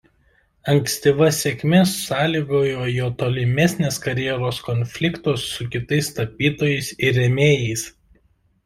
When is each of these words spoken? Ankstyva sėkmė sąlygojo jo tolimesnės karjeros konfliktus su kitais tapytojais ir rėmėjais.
Ankstyva 0.71 1.27
sėkmė 1.39 1.81
sąlygojo 1.91 2.87
jo 2.93 3.11
tolimesnės 3.21 4.03
karjeros 4.07 4.63
konfliktus 4.71 5.45
su 5.53 5.71
kitais 5.77 6.15
tapytojais 6.21 6.93
ir 7.07 7.19
rėmėjais. 7.25 7.89